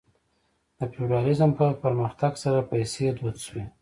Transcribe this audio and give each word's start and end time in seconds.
د 0.77 0.79
فیوډالیزم 0.91 1.51
په 1.59 1.65
پرمختګ 1.83 2.33
سره 2.43 2.59
پیسې 2.71 3.03
دود 3.17 3.35
شوې. 3.45 3.63